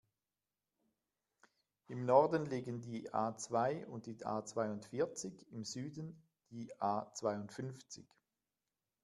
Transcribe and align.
Im 1.89 2.07
Norden 2.07 2.47
liegen 2.47 2.81
die 2.81 3.13
A-zwei 3.13 3.85
und 3.85 4.07
die 4.07 4.17
A-zweiundvierzig, 4.25 5.45
im 5.51 5.63
Süden 5.63 6.19
die 6.49 6.71
A-zweiundfünfzig. 6.81 8.07